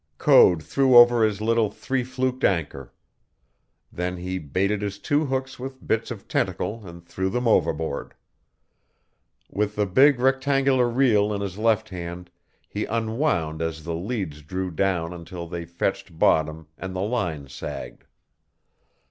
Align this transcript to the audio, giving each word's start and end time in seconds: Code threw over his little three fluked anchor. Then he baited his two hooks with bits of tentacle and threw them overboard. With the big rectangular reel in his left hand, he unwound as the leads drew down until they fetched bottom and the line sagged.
Code 0.17 0.63
threw 0.63 0.97
over 0.97 1.23
his 1.23 1.41
little 1.41 1.69
three 1.69 2.03
fluked 2.03 2.43
anchor. 2.43 2.91
Then 3.91 4.17
he 4.17 4.39
baited 4.39 4.81
his 4.81 4.97
two 4.97 5.25
hooks 5.25 5.59
with 5.59 5.85
bits 5.85 6.09
of 6.09 6.27
tentacle 6.27 6.81
and 6.87 7.05
threw 7.05 7.29
them 7.29 7.47
overboard. 7.47 8.15
With 9.51 9.75
the 9.75 9.85
big 9.85 10.19
rectangular 10.19 10.89
reel 10.89 11.31
in 11.31 11.41
his 11.41 11.59
left 11.59 11.89
hand, 11.89 12.31
he 12.67 12.85
unwound 12.85 13.61
as 13.61 13.83
the 13.83 13.93
leads 13.93 14.41
drew 14.41 14.71
down 14.71 15.13
until 15.13 15.45
they 15.45 15.65
fetched 15.65 16.17
bottom 16.17 16.65
and 16.79 16.95
the 16.95 17.01
line 17.01 17.47
sagged. 17.47 18.05